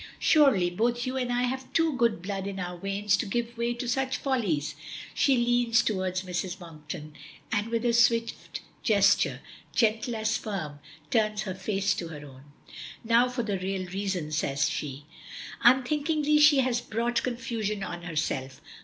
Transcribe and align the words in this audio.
Surely 0.17 0.71
both 0.71 1.05
you 1.05 1.15
and 1.15 1.31
I 1.31 1.43
have 1.43 1.71
too 1.73 1.95
good 1.95 2.23
blood 2.23 2.47
in 2.47 2.59
our 2.59 2.75
veins 2.75 3.15
to 3.17 3.27
give 3.27 3.55
way 3.55 3.75
to 3.75 3.87
such 3.87 4.17
follies." 4.17 4.73
She 5.13 5.37
leans 5.37 5.83
towards 5.83 6.23
Mrs. 6.23 6.59
Monkton, 6.59 7.13
and 7.51 7.67
with 7.67 7.85
a 7.85 7.93
swift 7.93 8.61
gesture, 8.81 9.41
gentle 9.75 10.15
as 10.15 10.37
firm, 10.37 10.79
turns 11.11 11.43
her 11.43 11.53
face 11.53 11.93
to 11.97 12.07
her 12.07 12.25
own. 12.27 12.45
"Now 13.03 13.29
for 13.29 13.43
the 13.43 13.59
real 13.59 13.85
reason," 13.91 14.31
says 14.31 14.67
she. 14.71 15.05
Unthinkingly 15.61 16.39
she 16.39 16.61
has 16.61 16.81
brought 16.81 17.21
confusion 17.21 17.83
on 17.83 18.01
herself. 18.01 18.59